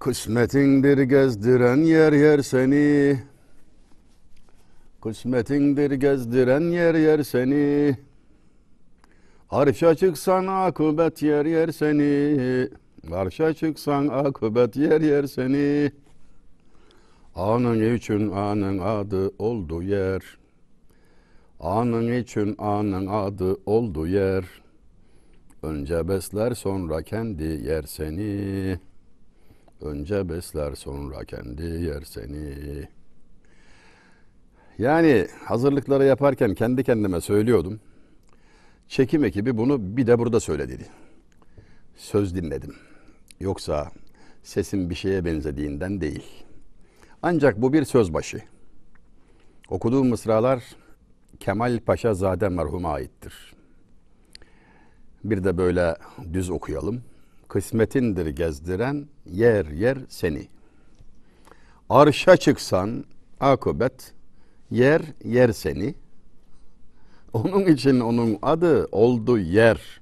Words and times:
Kısmetindir 0.00 0.98
gezdiren 0.98 1.76
yer 1.76 2.12
yer 2.12 2.42
seni. 2.42 3.18
Kısmetindir 5.02 5.90
gezdiren 5.90 6.60
yer 6.60 6.94
yer 6.94 7.22
seni. 7.22 7.96
Arşa 9.50 9.94
çıksan 9.94 10.46
akıbet 10.46 11.22
yer 11.22 11.46
yer 11.46 11.68
seni. 11.72 12.68
Arşa 13.12 13.54
çıksan 13.54 14.08
akıbet 14.08 14.76
yer 14.76 15.00
yer 15.00 15.26
seni. 15.26 15.92
Anın 17.34 17.96
için 17.96 18.30
anın 18.30 18.78
adı 18.78 19.32
oldu 19.38 19.82
yer. 19.82 20.38
Anın 21.60 22.12
için 22.12 22.54
anın 22.58 23.06
adı 23.06 23.56
oldu 23.66 24.06
yer. 24.06 24.44
Önce 25.62 26.08
besler 26.08 26.54
sonra 26.54 27.02
kendi 27.02 27.44
yer 27.44 27.82
seni 27.82 28.78
Önce 29.80 30.28
besler 30.28 30.74
sonra 30.74 31.24
kendi 31.24 31.62
yer 31.62 32.02
seni. 32.02 32.88
Yani 34.78 35.26
hazırlıkları 35.44 36.04
yaparken 36.04 36.54
kendi 36.54 36.84
kendime 36.84 37.20
söylüyordum. 37.20 37.80
Çekim 38.88 39.24
ekibi 39.24 39.56
bunu 39.56 39.96
bir 39.96 40.06
de 40.06 40.18
burada 40.18 40.40
söyledi. 40.40 40.86
Söz 41.96 42.34
dinledim. 42.34 42.74
Yoksa 43.40 43.90
sesim 44.42 44.90
bir 44.90 44.94
şeye 44.94 45.24
benzediğinden 45.24 46.00
değil. 46.00 46.44
Ancak 47.22 47.62
bu 47.62 47.72
bir 47.72 47.84
söz 47.84 48.14
başı. 48.14 48.42
Okuduğum 49.68 50.08
mısralar 50.08 50.64
Kemal 51.40 51.80
Paşa 51.80 52.14
Zade 52.14 52.48
merhuma 52.48 52.92
aittir. 52.92 53.54
Bir 55.24 55.44
de 55.44 55.58
böyle 55.58 55.96
düz 56.32 56.50
okuyalım 56.50 57.02
kısmetindir 57.50 58.26
gezdiren 58.26 59.06
yer 59.26 59.66
yer 59.66 59.98
seni. 60.08 60.48
Arşa 61.88 62.36
çıksan 62.36 63.04
akıbet 63.40 64.12
yer 64.70 65.02
yer 65.24 65.52
seni. 65.52 65.94
Onun 67.32 67.66
için 67.66 68.00
onun 68.00 68.38
adı 68.42 68.86
oldu 68.92 69.38
yer. 69.38 70.00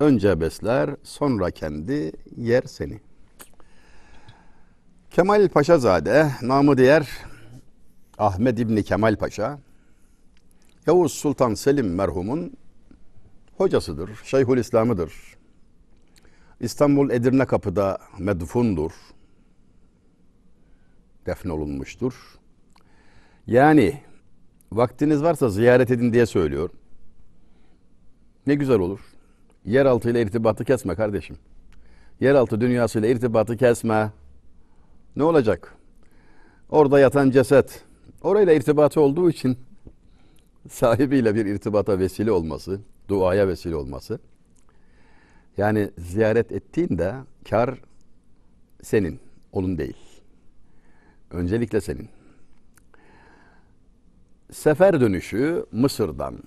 Önce 0.00 0.40
besler 0.40 0.90
sonra 1.02 1.50
kendi 1.50 2.12
yer 2.36 2.62
seni. 2.62 3.00
Kemal 5.10 5.48
Paşazade 5.48 6.30
namı 6.42 6.78
diğer 6.78 7.08
Ahmet 8.18 8.58
İbni 8.58 8.82
Kemal 8.82 9.16
Paşa 9.16 9.58
Yavuz 10.86 11.12
Sultan 11.12 11.54
Selim 11.54 11.94
merhumun 11.94 12.52
hocasıdır, 13.56 14.10
Şeyhül 14.24 14.58
İslam'ıdır. 14.58 15.37
İstanbul 16.60 17.10
Edirne 17.10 17.46
Kapı'da 17.46 17.98
medfundur. 18.18 18.92
Defnolunmuştur. 21.26 22.38
Yani 23.46 24.00
vaktiniz 24.72 25.22
varsa 25.22 25.48
ziyaret 25.48 25.90
edin 25.90 26.12
diye 26.12 26.26
söylüyor. 26.26 26.70
Ne 28.46 28.54
güzel 28.54 28.78
olur. 28.78 29.00
Yeraltı 29.64 30.10
ile 30.10 30.22
irtibatı 30.22 30.64
kesme 30.64 30.94
kardeşim. 30.94 31.36
Yeraltı 32.20 32.60
dünyası 32.60 32.98
ile 32.98 33.10
irtibatı 33.10 33.56
kesme. 33.56 34.12
Ne 35.16 35.22
olacak? 35.24 35.74
Orada 36.70 37.00
yatan 37.00 37.30
ceset. 37.30 37.84
Orayla 38.22 38.52
irtibatı 38.52 39.00
olduğu 39.00 39.30
için 39.30 39.58
sahibiyle 40.70 41.34
bir 41.34 41.46
irtibata 41.46 41.98
vesile 41.98 42.32
olması, 42.32 42.80
duaya 43.08 43.48
vesile 43.48 43.76
olması 43.76 44.18
yani 45.58 45.90
ziyaret 45.98 46.52
ettiğinde 46.52 47.14
kar 47.50 47.80
senin, 48.82 49.20
onun 49.52 49.78
değil. 49.78 49.96
Öncelikle 51.30 51.80
senin. 51.80 52.08
Sefer 54.52 55.00
dönüşü 55.00 55.66
Mısır'dan 55.72 56.38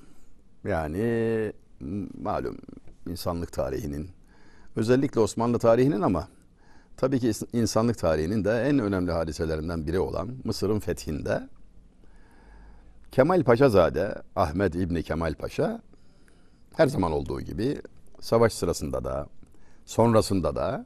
yani 0.64 1.54
malum 2.22 2.58
insanlık 3.08 3.52
tarihinin 3.52 4.10
özellikle 4.76 5.20
Osmanlı 5.20 5.60
tarihinin 5.60 6.02
ama 6.02 6.28
tabii 6.98 7.20
ki 7.20 7.32
insanlık 7.54 7.98
tarihinin 7.98 8.46
de 8.46 8.62
en 8.62 8.80
önemli 8.80 9.12
hadiselerinden 9.12 9.88
biri 9.88 10.00
olan 10.00 10.30
Mısır'ın 10.44 10.80
fethinde 10.80 11.50
Kemal 13.12 13.44
Paşazade 13.44 14.16
Ahmet 14.36 14.76
İbni 14.76 15.04
Kemal 15.04 15.34
Paşa 15.34 15.82
her 16.76 16.88
zaman 16.88 17.12
olduğu 17.12 17.42
gibi 17.42 17.82
savaş 18.22 18.54
sırasında 18.54 19.04
da 19.04 19.28
sonrasında 19.86 20.56
da 20.56 20.86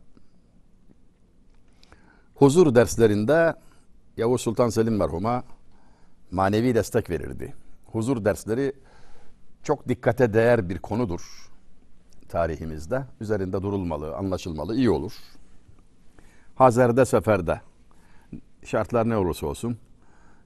huzur 2.35 2.75
derslerinde 2.75 3.55
Yavuz 4.17 4.41
Sultan 4.41 4.69
Selim 4.69 4.97
merhuma 4.97 5.43
manevi 6.31 6.75
destek 6.75 7.09
verirdi. 7.09 7.53
Huzur 7.91 8.25
dersleri 8.25 8.73
çok 9.63 9.89
dikkate 9.89 10.33
değer 10.33 10.69
bir 10.69 10.79
konudur 10.79 11.51
tarihimizde. 12.29 13.05
Üzerinde 13.21 13.61
durulmalı, 13.61 14.15
anlaşılmalı, 14.15 14.75
iyi 14.75 14.89
olur. 14.89 15.13
Hazerde, 16.55 17.05
seferde 17.05 17.61
şartlar 18.63 19.09
ne 19.09 19.17
olursa 19.17 19.47
olsun 19.47 19.77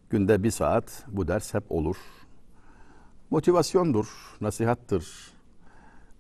günde 0.09 0.43
bir 0.43 0.51
saat 0.51 1.03
bu 1.07 1.27
ders 1.27 1.53
hep 1.53 1.71
olur. 1.71 1.97
Motivasyondur, 3.29 4.07
nasihattır, 4.41 5.31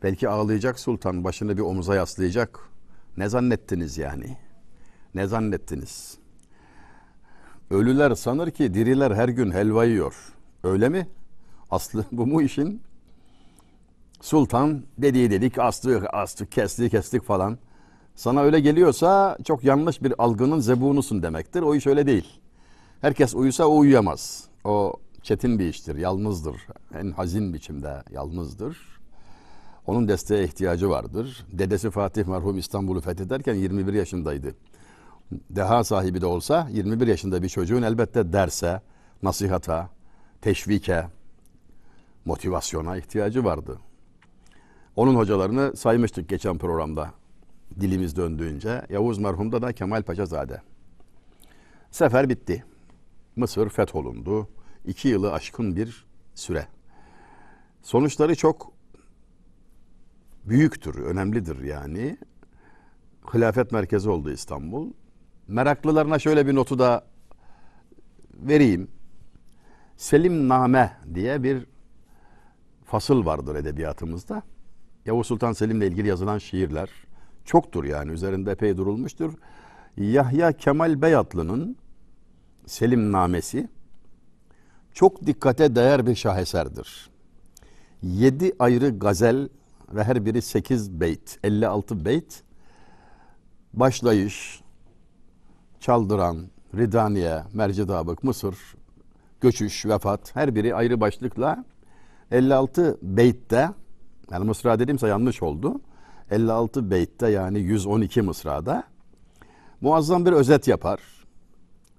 Belki 0.03 0.29
ağlayacak 0.29 0.79
sultan 0.79 1.23
başını 1.23 1.57
bir 1.57 1.61
omuza 1.61 1.95
yaslayacak. 1.95 2.59
Ne 3.17 3.29
zannettiniz 3.29 3.97
yani? 3.97 4.37
Ne 5.15 5.27
zannettiniz? 5.27 6.17
Ölüler 7.69 8.15
sanır 8.15 8.51
ki 8.51 8.73
diriler 8.73 9.11
her 9.11 9.29
gün 9.29 9.51
helva 9.51 9.85
yiyor. 9.85 10.15
Öyle 10.63 10.89
mi? 10.89 11.07
Aslı 11.71 12.05
bu 12.11 12.27
mu 12.27 12.41
işin? 12.41 12.81
Sultan 14.21 14.83
dediği 14.97 15.31
dedik 15.31 15.59
astık 15.59 16.13
astık 16.13 16.51
kestik 16.51 16.91
kestik 16.91 17.23
falan. 17.23 17.57
Sana 18.15 18.41
öyle 18.41 18.59
geliyorsa 18.59 19.37
çok 19.45 19.63
yanlış 19.63 20.03
bir 20.03 20.13
algının 20.23 20.59
zebunusun 20.59 21.23
demektir. 21.23 21.61
O 21.61 21.75
iş 21.75 21.87
öyle 21.87 22.07
değil. 22.07 22.39
Herkes 23.01 23.35
uyusa 23.35 23.65
o 23.65 23.77
uyuyamaz. 23.77 24.43
O 24.63 24.93
çetin 25.23 25.59
bir 25.59 25.65
iştir, 25.69 25.95
yalnızdır. 25.95 26.55
En 26.99 27.11
hazin 27.11 27.53
biçimde 27.53 28.03
yalnızdır. 28.11 28.98
Onun 29.89 30.07
desteğe 30.07 30.43
ihtiyacı 30.43 30.89
vardır. 30.89 31.45
Dedesi 31.51 31.91
Fatih 31.91 32.25
merhum 32.25 32.57
İstanbul'u 32.57 33.01
fethederken 33.01 33.53
21 33.53 33.93
yaşındaydı. 33.93 34.55
Deha 35.31 35.83
sahibi 35.83 36.21
de 36.21 36.25
olsa 36.25 36.67
21 36.71 37.07
yaşında 37.07 37.43
bir 37.43 37.49
çocuğun 37.49 37.81
elbette 37.81 38.33
derse, 38.33 38.81
nasihata, 39.23 39.89
teşvike, 40.41 41.07
motivasyona 42.25 42.97
ihtiyacı 42.97 43.43
vardı. 43.43 43.79
Onun 44.95 45.15
hocalarını 45.15 45.75
saymıştık 45.75 46.29
geçen 46.29 46.57
programda 46.57 47.11
dilimiz 47.79 48.15
döndüğünce. 48.15 48.81
Yavuz 48.89 49.17
merhumda 49.17 49.61
da 49.61 49.73
Kemal 49.73 50.03
Paşazade. 50.03 50.61
Sefer 51.91 52.29
bitti. 52.29 52.63
Mısır 53.35 53.69
fetholundu. 53.69 54.47
İki 54.85 55.07
yılı 55.07 55.33
aşkın 55.33 55.75
bir 55.75 56.05
süre. 56.35 56.67
Sonuçları 57.83 58.35
çok 58.35 58.78
büyüktür, 60.45 60.95
önemlidir 60.95 61.63
yani. 61.63 62.17
Hilafet 63.33 63.71
merkezi 63.71 64.09
oldu 64.09 64.31
İstanbul. 64.31 64.91
Meraklılarına 65.47 66.19
şöyle 66.19 66.47
bir 66.47 66.55
notu 66.55 66.79
da 66.79 67.05
vereyim. 68.33 68.87
Selim 69.97 70.47
Name 70.47 70.97
diye 71.13 71.43
bir 71.43 71.65
fasıl 72.85 73.25
vardır 73.25 73.55
edebiyatımızda. 73.55 74.43
Yavuz 75.05 75.27
Sultan 75.27 75.53
Selim'le 75.53 75.81
ilgili 75.81 76.07
yazılan 76.07 76.37
şiirler 76.37 76.89
çoktur 77.45 77.83
yani 77.83 78.11
üzerinde 78.11 78.51
epey 78.51 78.77
durulmuştur. 78.77 79.33
Yahya 79.97 80.51
Kemal 80.51 81.01
Beyatlı'nın 81.01 81.77
Selim 82.65 83.11
Namesi 83.11 83.69
çok 84.93 85.25
dikkate 85.25 85.75
değer 85.75 86.07
bir 86.07 86.15
şaheserdir. 86.15 87.09
Yedi 88.01 88.53
ayrı 88.59 88.99
gazel 88.99 89.49
ve 89.93 90.03
her 90.03 90.25
biri 90.25 90.41
8 90.41 90.91
beyt, 90.99 91.39
56 91.43 92.05
beyt. 92.05 92.43
Başlayış, 93.73 94.61
Çaldıran, 95.79 96.47
Ridaniye, 96.75 97.43
Mercidabık, 97.53 98.23
Mısır, 98.23 98.55
Göçüş, 99.41 99.85
Vefat 99.85 100.35
her 100.35 100.55
biri 100.55 100.75
ayrı 100.75 101.01
başlıkla 101.01 101.65
56 102.31 102.97
beytte 103.01 103.69
yani 104.31 104.45
mısra 104.45 104.79
dediğimse 104.79 105.07
yanlış 105.07 105.43
oldu. 105.43 105.81
56 106.31 106.91
beytte 106.91 107.29
yani 107.29 107.59
112 107.59 108.21
mısrada 108.21 108.83
muazzam 109.81 110.25
bir 110.25 110.31
özet 110.31 110.67
yapar 110.67 110.99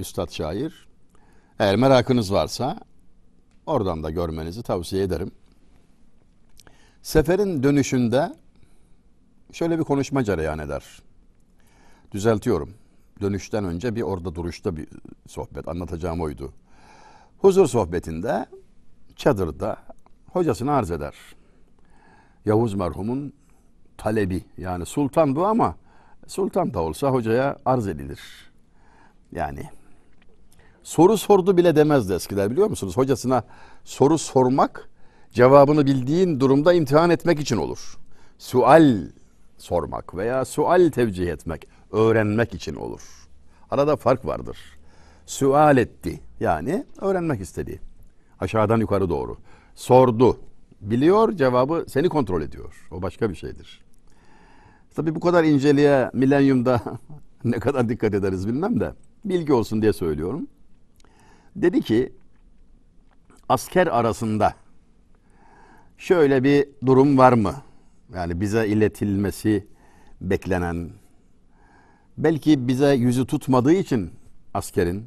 Üstad 0.00 0.31
şair. 0.31 0.88
Eğer 1.58 1.76
merakınız 1.76 2.32
varsa 2.32 2.78
oradan 3.66 4.02
da 4.02 4.10
görmenizi 4.10 4.62
tavsiye 4.62 5.02
ederim. 5.02 5.31
Seferin 7.02 7.62
dönüşünde 7.62 8.32
şöyle 9.52 9.79
bir 9.79 9.85
konuşma 9.85 10.25
cereyan 10.25 10.58
eder. 10.58 11.02
Düzeltiyorum. 12.12 12.75
dönüşten 13.20 13.64
önce 13.64 13.97
bir 13.97 14.02
orada 14.02 14.35
duruşta 14.35 14.76
bir 14.76 14.88
sohbet 15.26 15.69
anlatacağım 15.69 16.20
oydu. 16.20 16.52
Huzur 17.38 17.67
sohbetinde 17.67 18.47
çadırda 19.17 19.76
hocasını 20.32 20.73
arz 20.73 20.91
eder. 20.91 21.14
Yavuz 22.44 22.75
merhumun 22.75 23.32
talebi 23.96 24.44
yani 24.58 24.87
sultan 24.87 25.37
bu 25.37 25.46
ama 25.46 25.76
sultan 26.26 26.75
da 26.75 26.81
olsa 26.81 27.11
hocaya 27.11 27.56
arz 27.64 27.88
edilir. 27.88 28.20
Yani 29.32 29.70
soru 30.82 31.19
sordu 31.19 31.56
bile 31.56 31.76
demezdi 31.76 32.12
eskiler 32.12 32.50
biliyor 32.50 32.70
musunuz? 32.70 32.96
Hocasına 32.96 33.44
soru 33.85 34.19
sormak 34.19 34.89
cevabını 35.32 35.87
bildiğin 35.87 36.41
durumda 36.41 36.73
imtihan 36.73 37.11
etmek 37.11 37.41
için 37.41 37.56
olur. 37.56 37.99
Sual 38.38 38.99
sormak 39.59 40.17
veya 40.17 40.44
sual 40.44 40.91
tevcih 40.91 41.29
etmek, 41.29 41.69
öğrenmek 41.93 42.55
için 42.55 42.75
olur. 42.75 43.00
Arada 43.71 43.97
fark 43.97 44.27
vardır. 44.27 44.59
Sual 45.27 45.77
etti 45.77 46.21
yani 46.41 46.87
öğrenmek 47.00 47.41
istedi. 47.41 47.81
Aşağıdan 48.41 48.81
yukarı 48.81 49.09
doğru. 49.09 49.37
Sordu. 49.75 50.41
Biliyor 50.81 51.32
cevabı 51.32 51.85
seni 51.88 52.09
kontrol 52.09 52.43
ediyor. 52.43 52.88
O 52.91 53.03
başka 53.03 53.31
bir 53.31 53.35
şeydir. 53.35 53.81
Tabii 54.94 55.15
bu 55.15 55.21
kadar 55.21 55.44
inceliğe 55.44 56.11
milenyumda 56.15 56.81
ne 57.44 57.59
kadar 57.59 57.88
dikkat 57.88 58.15
ederiz 58.15 58.49
bilmem 58.49 58.81
de 58.81 58.93
bilgi 59.25 59.53
olsun 59.53 59.82
diye 59.82 59.93
söylüyorum. 59.93 60.47
Dedi 61.56 61.81
ki 61.81 62.12
asker 63.49 63.87
arasında 63.87 64.55
şöyle 66.00 66.44
bir 66.44 66.69
durum 66.87 67.19
var 67.19 67.32
mı? 67.32 67.55
Yani 68.14 68.41
bize 68.41 68.67
iletilmesi 68.67 69.67
beklenen 70.20 70.91
belki 72.19 72.69
bize 72.69 72.94
yüzü 72.94 73.26
tutmadığı 73.26 73.73
için 73.73 74.11
askerin 74.55 75.06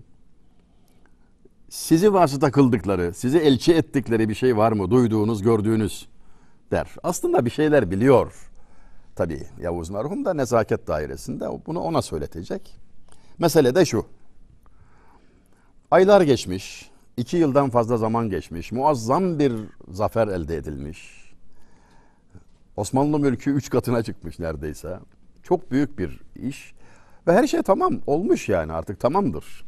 sizi 1.69 2.13
vasıta 2.13 2.51
kıldıkları, 2.51 3.13
sizi 3.13 3.37
elçi 3.37 3.73
ettikleri 3.73 4.29
bir 4.29 4.35
şey 4.35 4.57
var 4.57 4.71
mı? 4.71 4.91
Duyduğunuz, 4.91 5.41
gördüğünüz 5.41 6.07
der. 6.71 6.87
Aslında 7.03 7.45
bir 7.45 7.49
şeyler 7.49 7.91
biliyor. 7.91 8.49
Tabii 9.15 9.43
Yavuz 9.61 9.89
merhum 9.89 10.25
da 10.25 10.33
nezaket 10.33 10.87
dairesinde 10.87 11.45
bunu 11.65 11.79
ona 11.79 12.01
söyletecek. 12.01 12.79
Mesele 13.39 13.75
de 13.75 13.85
şu. 13.85 14.05
Aylar 15.91 16.21
geçmiş, 16.21 16.91
iki 17.17 17.37
yıldan 17.37 17.69
fazla 17.69 17.97
zaman 17.97 18.29
geçmiş, 18.29 18.71
muazzam 18.71 19.39
bir 19.39 19.53
zafer 19.87 20.27
elde 20.27 20.57
edilmiş. 20.57 21.23
Osmanlı 22.75 23.19
mülkü 23.19 23.51
üç 23.51 23.69
katına 23.69 24.03
çıkmış 24.03 24.39
neredeyse. 24.39 24.99
Çok 25.43 25.71
büyük 25.71 25.99
bir 25.99 26.21
iş. 26.35 26.73
Ve 27.27 27.33
her 27.33 27.47
şey 27.47 27.61
tamam 27.61 27.99
olmuş 28.07 28.49
yani 28.49 28.73
artık 28.73 28.99
tamamdır. 28.99 29.65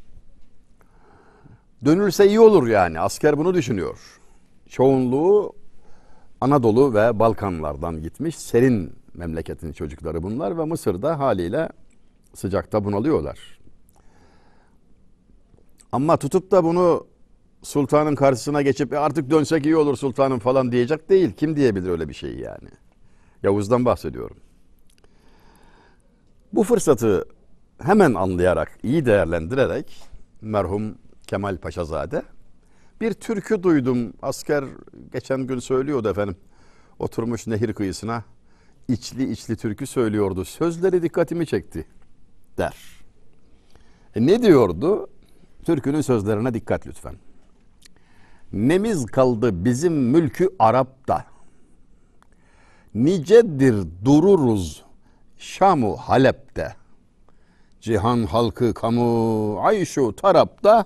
Dönülse 1.86 2.28
iyi 2.28 2.40
olur 2.40 2.68
yani 2.68 3.00
asker 3.00 3.38
bunu 3.38 3.54
düşünüyor. 3.54 4.20
Çoğunluğu 4.70 5.54
Anadolu 6.42 6.94
ve 6.94 7.20
Balkanlardan 7.20 8.02
gitmiş 8.02 8.36
serin 8.36 8.94
memleketin 9.14 9.72
çocukları 9.72 10.24
bunlar 10.24 10.58
ve 10.58 10.66
Mısır'da 10.66 11.20
haliyle 11.20 11.70
sıcakta 12.34 12.86
bunalıyorlar. 12.86 13.60
Ama 15.92 16.18
tutup 16.18 16.52
da 16.52 16.64
bunu 16.64 17.08
sultanın 17.66 18.16
karşısına 18.16 18.62
geçip 18.62 18.94
"E 18.94 18.98
artık 19.00 19.30
dönsek 19.30 19.66
iyi 19.66 19.76
olur 19.76 19.96
sultanım 19.98 20.40
falan 20.40 20.72
diyecek 20.72 21.10
değil. 21.10 21.32
Kim 21.32 21.56
diyebilir 21.56 21.90
öyle 21.90 22.10
bir 22.10 22.14
şeyi 22.14 22.42
yani? 22.42 22.70
Yavuz'dan 23.44 23.86
bahsediyorum. 23.86 24.38
Bu 26.54 26.64
fırsatı 26.64 27.26
hemen 27.82 28.14
anlayarak, 28.14 28.80
iyi 28.84 29.06
değerlendirerek 29.06 30.04
merhum 30.42 30.96
Kemal 31.28 31.58
Paşazade 31.58 32.24
bir 33.02 33.14
türkü 33.14 33.64
duydum. 33.64 34.14
Asker 34.22 34.64
geçen 35.14 35.48
gün 35.48 35.60
söylüyordu 35.60 36.10
efendim. 36.10 36.36
Oturmuş 37.00 37.48
nehir 37.48 37.74
kıyısına 37.74 38.24
içli 38.88 39.32
içli 39.32 39.56
türkü 39.58 39.88
söylüyordu. 39.88 40.46
Sözleri 40.46 41.02
dikkatimi 41.04 41.48
çekti 41.48 41.86
der. 42.58 42.76
E 44.16 44.26
ne 44.26 44.42
diyordu? 44.42 45.10
Türkünün 45.66 46.02
sözlerine 46.02 46.54
dikkat 46.54 46.88
lütfen. 46.88 47.16
Nemiz 48.56 49.06
kaldı 49.06 49.66
bizim 49.66 49.94
mülkü 49.94 50.50
Arap'ta. 50.60 51.26
Nicedir 52.96 53.76
dururuz 54.06 54.84
Şamu 55.38 55.96
Halep'te. 55.98 56.76
Cihan 57.82 58.24
halkı 58.24 58.74
kamu 58.74 59.60
ayşu 59.60 60.16
tarapta. 60.16 60.86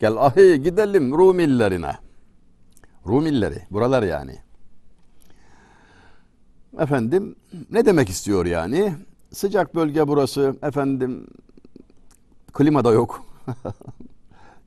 Gel 0.00 0.16
ahi 0.16 0.62
gidelim 0.62 1.12
Rumillerine. 1.12 1.92
Rumilleri 3.06 3.62
buralar 3.70 4.02
yani. 4.02 4.38
Efendim 6.78 7.36
ne 7.70 7.86
demek 7.86 8.08
istiyor 8.08 8.46
yani? 8.46 8.94
Sıcak 9.32 9.74
bölge 9.74 10.08
burası. 10.08 10.56
Efendim 10.62 11.26
klima 12.52 12.84
da 12.84 12.92
yok. 12.92 13.24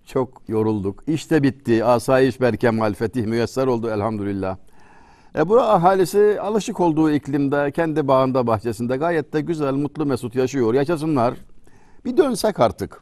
Çok 0.06 0.42
yorulduk. 0.48 1.04
İşte 1.08 1.44
bitti. 1.44 1.86
Asayiş 1.86 2.42
berkemal 2.42 2.94
fetih 2.94 3.26
müyesser 3.26 3.68
oldu 3.68 3.90
elhamdülillah. 3.90 4.58
E 5.36 5.50
bu 5.50 5.62
ahalisi 5.62 6.38
alışık 6.42 6.80
olduğu 6.80 7.12
iklimde, 7.12 7.72
kendi 7.72 8.08
bağında, 8.08 8.48
bahçesinde 8.48 8.98
gayet 8.98 9.34
de 9.34 9.42
güzel, 9.42 9.74
mutlu, 9.74 10.06
mesut 10.06 10.36
yaşıyor. 10.36 10.74
Yaşasınlar. 10.74 11.34
Bir 12.06 12.18
dönsek 12.18 12.60
artık. 12.60 13.02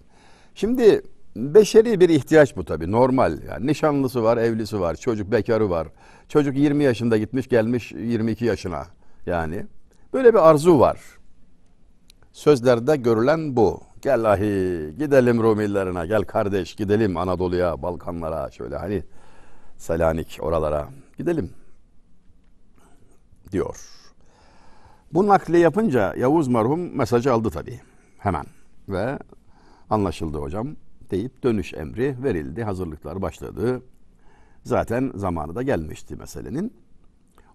Şimdi 0.56 1.02
beşeri 1.36 2.00
bir 2.00 2.10
ihtiyaç 2.10 2.58
bu 2.58 2.66
tabii 2.66 2.92
normal. 2.92 3.38
Yani 3.48 3.68
nişanlısı 3.68 4.24
var, 4.24 4.38
evlisi 4.38 4.80
var, 4.80 4.96
çocuk 4.96 5.32
bekarı 5.32 5.70
var. 5.70 5.88
Çocuk 6.30 6.58
20 6.58 6.84
yaşında 6.84 7.18
gitmiş 7.18 7.48
gelmiş 7.48 7.92
22 7.92 8.46
yaşına 8.46 8.86
yani. 9.26 9.66
Böyle 10.14 10.34
bir 10.34 10.50
arzu 10.50 10.80
var. 10.80 11.00
Sözlerde 12.34 12.96
görülen 12.96 13.56
bu. 13.56 13.82
Gel 14.02 14.26
ahi 14.26 14.96
gidelim 14.98 15.44
Rumillerine 15.44 16.08
gel 16.08 16.24
kardeş 16.24 16.76
gidelim 16.76 17.18
Anadolu'ya 17.18 17.82
Balkanlara 17.82 18.52
şöyle 18.52 18.76
hani 18.76 19.04
Selanik 19.78 20.38
oralara 20.42 20.90
gidelim 21.18 21.54
diyor. 23.52 23.76
Bu 25.14 25.28
nakli 25.28 25.60
yapınca 25.60 26.16
Yavuz 26.16 26.48
merhum 26.48 26.98
mesajı 26.98 27.34
aldı 27.34 27.50
tabii 27.50 27.80
hemen 28.18 28.46
ve 28.90 29.20
anlaşıldı 29.90 30.38
hocam 30.38 30.76
deyip 31.12 31.44
dönüş 31.44 31.74
emri 31.74 32.24
verildi. 32.24 32.64
Hazırlıklar 32.64 33.22
başladı. 33.22 33.82
Zaten 34.64 35.12
zamanı 35.16 35.56
da 35.56 35.62
gelmişti 35.62 36.16
meselenin. 36.16 36.74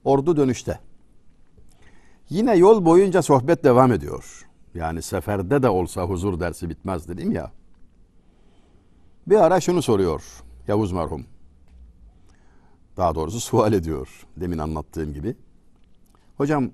Ordu 0.04 0.36
dönüşte. 0.36 0.78
Yine 2.28 2.56
yol 2.56 2.84
boyunca 2.84 3.22
sohbet 3.22 3.64
devam 3.64 3.92
ediyor. 3.92 4.46
Yani 4.76 5.02
seferde 5.02 5.62
de 5.62 5.68
olsa 5.68 6.02
huzur 6.02 6.40
dersi 6.40 6.68
bitmez 6.70 7.08
dedim 7.08 7.32
ya. 7.32 7.52
Bir 9.26 9.36
ara 9.36 9.60
şunu 9.60 9.82
soruyor 9.82 10.22
Yavuz 10.68 10.92
merhum. 10.92 11.26
Daha 12.96 13.14
doğrusu 13.14 13.40
sual 13.40 13.72
ediyor 13.72 14.26
demin 14.36 14.58
anlattığım 14.58 15.14
gibi. 15.14 15.36
Hocam 16.36 16.70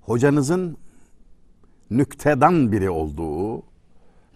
hocanızın 0.00 0.76
nüktedan 1.90 2.72
biri 2.72 2.90
olduğu, 2.90 3.62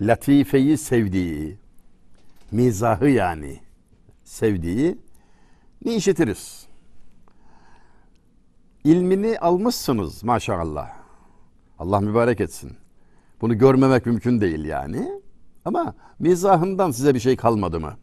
latifeyi 0.01 0.79
sevdiği, 0.79 1.59
mizahı 2.51 3.09
yani 3.09 3.61
sevdiği 4.25 4.99
ne 5.85 5.95
işitiriz? 5.97 6.67
İlmini 8.85 9.39
almışsınız 9.39 10.25
maşallah. 10.25 11.04
Allah 11.79 12.01
mübarek 12.01 12.41
etsin. 12.41 12.77
Bunu 13.41 13.59
görmemek 13.59 14.07
mümkün 14.07 14.41
değil 14.41 14.65
yani. 14.65 15.21
Ama 15.65 15.95
mizahından 16.19 16.91
size 16.91 17.15
bir 17.15 17.21
şey 17.21 17.37
kalmadı 17.37 17.81
mı? 17.81 17.97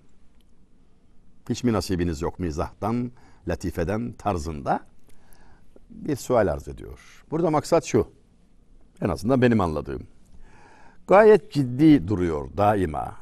Hiç 1.50 1.64
mi 1.64 1.74
nasibiniz 1.74 2.22
yok 2.22 2.40
mizahtan, 2.40 3.12
latifeden, 3.48 4.14
tarzında? 4.14 4.80
Bir 5.90 6.16
sual 6.16 6.48
arz 6.48 6.68
ediyor. 6.68 7.26
Burada 7.32 7.50
maksat 7.50 7.86
şu. 7.86 8.08
En 9.02 9.10
azından 9.10 9.42
benim 9.42 9.62
anladığım. 9.62 10.08
Gayet 11.08 11.52
ciddi 11.52 12.08
duruyor 12.08 12.50
daima. 12.58 13.16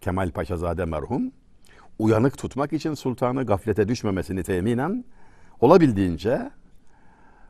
Kemal 0.00 0.30
Paşazade 0.30 0.84
merhum 0.84 1.32
uyanık 1.98 2.38
tutmak 2.38 2.72
için 2.72 2.94
sultanı 2.94 3.46
gaflete 3.46 3.88
düşmemesini 3.88 4.42
teminen 4.42 5.04
olabildiğince 5.60 6.50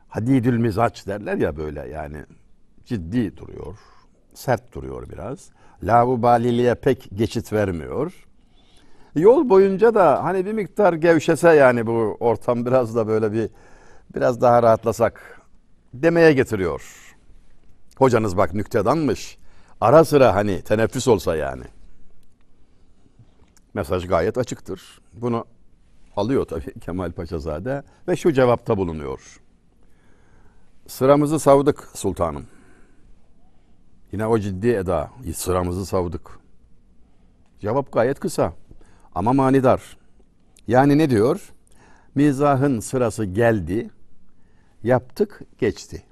hadidül 0.09 0.57
mizaç 0.57 1.07
derler 1.07 1.37
ya 1.37 1.57
böyle 1.57 1.89
yani 1.89 2.25
ciddi 2.85 3.37
duruyor. 3.37 3.77
Sert 4.33 4.73
duruyor 4.73 5.09
biraz. 5.09 5.49
Lavubaliliğe 5.83 6.75
pek 6.75 7.09
geçit 7.15 7.53
vermiyor. 7.53 8.25
Yol 9.15 9.49
boyunca 9.49 9.95
da 9.95 10.23
hani 10.23 10.45
bir 10.45 10.53
miktar 10.53 10.93
gevşese 10.93 11.49
yani 11.49 11.87
bu 11.87 12.17
ortam 12.19 12.65
biraz 12.65 12.95
da 12.95 13.07
böyle 13.07 13.33
bir 13.33 13.49
biraz 14.15 14.41
daha 14.41 14.63
rahatlasak 14.63 15.41
demeye 15.93 16.33
getiriyor. 16.33 17.15
Hocanız 17.97 18.37
bak 18.37 18.53
nüktedanmış. 18.53 19.37
Ara 19.81 20.05
sıra 20.05 20.35
hani 20.35 20.61
teneffüs 20.61 21.07
olsa 21.07 21.35
yani. 21.35 21.63
Mesaj 23.73 24.07
gayet 24.07 24.37
açıktır. 24.37 25.01
Bunu 25.13 25.45
alıyor 26.15 26.45
tabii 26.45 26.79
Kemal 26.85 27.11
Paşazade 27.11 27.83
ve 28.07 28.15
şu 28.15 28.33
cevapta 28.33 28.77
bulunuyor. 28.77 29.39
Sıramızı 30.89 31.39
savdık 31.39 31.89
sultanım. 31.93 32.45
Yine 34.11 34.27
o 34.27 34.39
ciddi 34.39 34.67
eda. 34.67 35.11
Sıramızı 35.35 35.85
savdık. 35.85 36.39
Cevap 37.59 37.91
gayet 37.91 38.19
kısa 38.19 38.53
ama 39.15 39.33
manidar. 39.33 39.97
Yani 40.67 40.97
ne 40.97 41.09
diyor? 41.09 41.53
Mizahın 42.15 42.79
sırası 42.79 43.25
geldi, 43.25 43.89
yaptık, 44.83 45.41
geçti. 45.57 46.03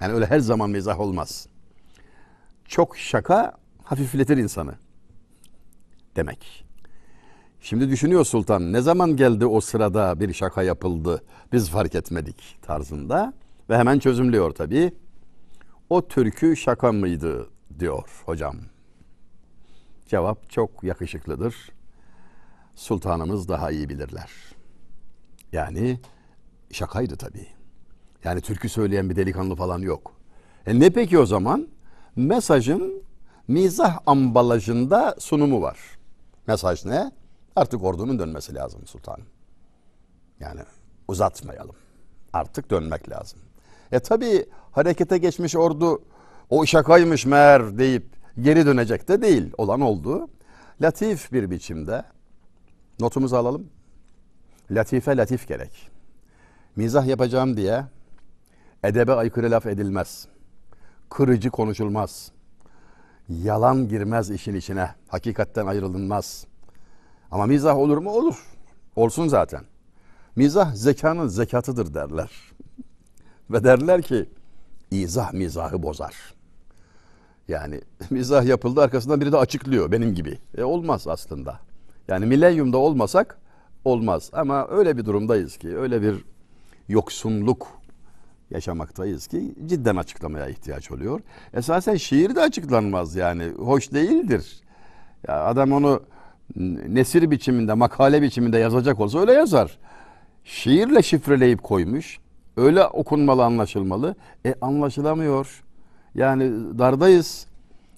Yani 0.00 0.12
öyle 0.12 0.26
her 0.26 0.40
zaman 0.40 0.70
mizah 0.70 1.00
olmaz. 1.00 1.46
Çok 2.64 2.98
şaka 2.98 3.58
hafifletir 3.84 4.36
insanı 4.36 4.74
demek. 6.16 6.64
Şimdi 7.60 7.90
düşünüyor 7.90 8.24
sultan 8.24 8.72
ne 8.72 8.80
zaman 8.80 9.16
geldi 9.16 9.46
o 9.46 9.60
sırada 9.60 10.20
bir 10.20 10.32
şaka 10.32 10.62
yapıldı 10.62 11.22
biz 11.52 11.70
fark 11.70 11.94
etmedik 11.94 12.58
tarzında 12.62 13.32
ve 13.70 13.78
hemen 13.78 13.98
çözümlüyor 13.98 14.50
tabii. 14.50 14.92
O 15.90 16.08
türkü 16.08 16.56
şaka 16.56 16.92
mıydı 16.92 17.50
diyor 17.78 18.22
hocam. 18.26 18.56
Cevap 20.06 20.50
çok 20.50 20.84
yakışıklıdır. 20.84 21.54
Sultanımız 22.76 23.48
daha 23.48 23.70
iyi 23.70 23.88
bilirler. 23.88 24.30
Yani 25.52 26.00
şakaydı 26.72 27.16
tabii. 27.16 27.46
Yani 28.24 28.40
türkü 28.40 28.68
söyleyen 28.68 29.10
bir 29.10 29.16
delikanlı 29.16 29.56
falan 29.56 29.78
yok. 29.78 30.12
E 30.66 30.80
ne 30.80 30.90
peki 30.90 31.18
o 31.18 31.26
zaman? 31.26 31.68
Mesajın 32.16 33.02
mizah 33.48 33.98
ambalajında 34.06 35.16
sunumu 35.18 35.62
var. 35.62 35.78
Mesaj 36.46 36.84
ne? 36.84 37.12
Artık 37.56 37.84
ordunun 37.84 38.18
dönmesi 38.18 38.54
lazım 38.54 38.86
sultanım. 38.86 39.26
Yani 40.40 40.60
uzatmayalım. 41.08 41.76
Artık 42.32 42.70
dönmek 42.70 43.10
lazım. 43.10 43.40
E 43.92 44.00
tabi 44.00 44.46
harekete 44.72 45.18
geçmiş 45.18 45.56
ordu 45.56 46.02
o 46.50 46.66
şakaymış 46.66 47.26
meğer 47.26 47.78
deyip 47.78 48.06
geri 48.40 48.66
dönecek 48.66 49.08
de 49.08 49.22
değil. 49.22 49.52
Olan 49.58 49.80
oldu. 49.80 50.28
Latif 50.80 51.32
bir 51.32 51.50
biçimde 51.50 52.04
notumuzu 53.00 53.36
alalım. 53.36 53.66
Latife 54.70 55.16
latif 55.16 55.48
gerek. 55.48 55.90
Mizah 56.76 57.06
yapacağım 57.06 57.56
diye 57.56 57.84
edebe 58.84 59.12
aykırı 59.12 59.50
laf 59.50 59.66
edilmez. 59.66 60.26
Kırıcı 61.08 61.50
konuşulmaz. 61.50 62.32
Yalan 63.28 63.88
girmez 63.88 64.30
işin 64.30 64.54
içine. 64.54 64.90
Hakikatten 65.08 65.66
ayrılınmaz. 65.66 66.46
Ama 67.30 67.46
mizah 67.46 67.76
olur 67.76 67.98
mu? 67.98 68.10
Olur. 68.10 68.46
Olsun 68.96 69.28
zaten. 69.28 69.60
Mizah 70.36 70.74
zekanın 70.74 71.28
zekatıdır 71.28 71.94
derler. 71.94 72.30
Ve 73.50 73.64
derler 73.64 74.02
ki 74.02 74.26
izah 74.90 75.32
mizahı 75.32 75.82
bozar. 75.82 76.14
Yani 77.48 77.80
mizah 78.10 78.44
yapıldı 78.44 78.80
arkasından 78.80 79.20
biri 79.20 79.32
de 79.32 79.36
açıklıyor 79.36 79.92
benim 79.92 80.14
gibi. 80.14 80.38
E 80.58 80.62
olmaz 80.62 81.08
aslında. 81.08 81.60
Yani 82.08 82.26
milenyumda 82.26 82.78
olmasak 82.78 83.38
olmaz. 83.84 84.30
Ama 84.32 84.68
öyle 84.68 84.96
bir 84.96 85.04
durumdayız 85.04 85.56
ki 85.56 85.76
öyle 85.78 86.02
bir 86.02 86.24
yoksunluk 86.88 87.80
yaşamaktayız 88.50 89.26
ki 89.26 89.54
cidden 89.66 89.96
açıklamaya 89.96 90.48
ihtiyaç 90.48 90.90
oluyor. 90.90 91.20
Esasen 91.54 91.96
şiir 91.96 92.34
de 92.34 92.40
açıklanmaz 92.40 93.16
yani. 93.16 93.48
Hoş 93.58 93.92
değildir. 93.92 94.60
Ya 95.28 95.44
adam 95.44 95.72
onu 95.72 96.02
nesir 96.88 97.30
biçiminde, 97.30 97.74
makale 97.74 98.22
biçiminde 98.22 98.58
yazacak 98.58 99.00
olsa 99.00 99.20
öyle 99.20 99.32
yazar. 99.32 99.78
Şiirle 100.44 101.02
şifreleyip 101.02 101.62
koymuş. 101.62 102.18
Öyle 102.60 102.86
okunmalı, 102.86 103.44
anlaşılmalı. 103.44 104.14
E 104.46 104.54
anlaşılamıyor. 104.60 105.62
Yani 106.14 106.78
dardayız. 106.78 107.46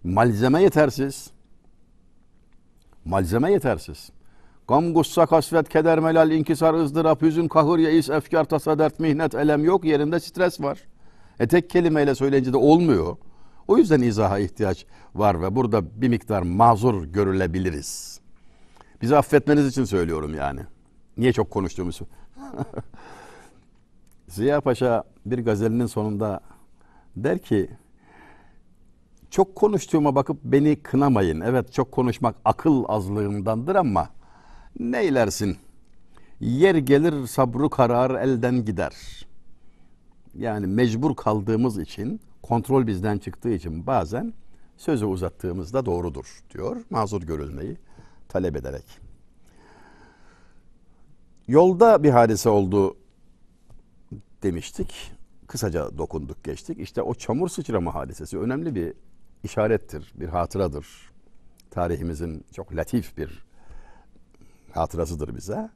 Malzeme 0.04 0.62
yetersiz. 0.62 1.30
Malzeme 3.04 3.52
yetersiz. 3.52 4.10
Gam, 4.68 4.94
gussa, 4.94 5.26
kasvet, 5.26 5.68
keder, 5.68 5.98
melal, 5.98 6.30
inkisar, 6.30 6.74
ızdırap, 6.74 7.22
hüzün, 7.22 7.48
kahır, 7.48 7.78
yeis, 7.78 8.10
efkar, 8.10 8.44
tasa, 8.44 8.78
dert, 8.78 9.00
mihnet, 9.00 9.34
elem 9.34 9.64
yok. 9.64 9.84
Yerinde 9.84 10.20
stres 10.20 10.60
var. 10.60 10.78
E 11.40 11.46
tek 11.48 11.70
kelimeyle 11.70 12.14
söyleyince 12.14 12.52
de 12.52 12.56
olmuyor. 12.56 13.16
O 13.68 13.78
yüzden 13.78 14.02
izaha 14.02 14.38
ihtiyaç 14.38 14.86
var 15.14 15.42
ve 15.42 15.56
burada 15.56 16.00
bir 16.02 16.08
miktar 16.08 16.42
mazur 16.42 17.04
görülebiliriz. 17.04 18.20
Bizi 19.02 19.16
affetmeniz 19.16 19.66
için 19.66 19.84
söylüyorum 19.84 20.34
yani. 20.34 20.60
Niye 21.16 21.32
çok 21.32 21.50
konuştuğumuzu. 21.50 22.06
Ziya 24.32 24.60
Paşa 24.60 25.04
bir 25.26 25.44
gazelinin 25.44 25.86
sonunda 25.86 26.40
der 27.16 27.38
ki 27.38 27.70
çok 29.30 29.56
konuştuğuma 29.56 30.14
bakıp 30.14 30.44
beni 30.44 30.76
kınamayın. 30.76 31.40
Evet 31.40 31.72
çok 31.72 31.92
konuşmak 31.92 32.36
akıl 32.44 32.84
azlığımdandır 32.88 33.74
ama 33.74 34.08
neylersin? 34.78 35.56
Yer 36.40 36.74
gelir 36.74 37.26
sabrı 37.26 37.70
karar 37.70 38.22
elden 38.22 38.64
gider. 38.64 38.92
Yani 40.34 40.66
mecbur 40.66 41.16
kaldığımız 41.16 41.78
için 41.78 42.20
kontrol 42.42 42.86
bizden 42.86 43.18
çıktığı 43.18 43.52
için 43.52 43.86
bazen 43.86 44.32
sözü 44.76 45.04
uzattığımızda 45.04 45.86
doğrudur 45.86 46.42
diyor. 46.54 46.76
Mazur 46.90 47.22
görülmeyi 47.22 47.76
talep 48.28 48.56
ederek. 48.56 48.84
Yolda 51.48 52.02
bir 52.02 52.10
hadise 52.10 52.48
oldu 52.48 52.96
demiştik. 54.42 55.12
Kısaca 55.46 55.98
dokunduk 55.98 56.44
geçtik. 56.44 56.78
İşte 56.78 57.02
o 57.02 57.14
çamur 57.14 57.48
sıçrama 57.48 57.94
hadisesi 57.94 58.38
önemli 58.38 58.74
bir 58.74 58.94
işarettir, 59.44 60.12
bir 60.14 60.28
hatıradır. 60.28 60.86
Tarihimizin 61.70 62.44
çok 62.52 62.76
latif 62.76 63.16
bir 63.18 63.44
hatırasıdır 64.72 65.36
bize. 65.36 65.70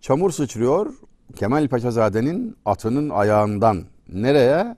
Çamur 0.00 0.30
sıçrıyor 0.30 0.94
Kemal 1.36 1.68
Paşazade'nin 1.68 2.56
atının 2.64 3.10
ayağından 3.10 3.84
nereye? 4.08 4.76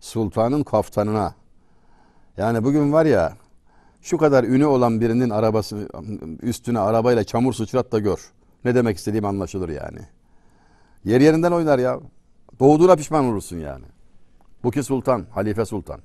Sultanın 0.00 0.62
kaftanına. 0.62 1.34
Yani 2.36 2.64
bugün 2.64 2.92
var 2.92 3.06
ya 3.06 3.36
şu 4.02 4.18
kadar 4.18 4.44
ünü 4.44 4.64
olan 4.64 5.00
birinin 5.00 5.30
arabası 5.30 5.88
üstüne 6.42 6.78
arabayla 6.78 7.24
çamur 7.24 7.52
sıçrat 7.52 7.92
da 7.92 7.98
gör. 7.98 8.32
Ne 8.64 8.74
demek 8.74 8.96
istediğim 8.96 9.24
anlaşılır 9.24 9.68
yani. 9.68 9.98
Yer 11.04 11.20
yerinden 11.20 11.52
oynar 11.52 11.78
ya. 11.78 12.00
Doğduğuna 12.60 12.96
pişman 12.96 13.24
olursun 13.24 13.58
yani. 13.58 13.84
Bu 14.64 14.70
ki 14.70 14.82
sultan, 14.82 15.26
halife 15.30 15.64
sultan. 15.64 16.00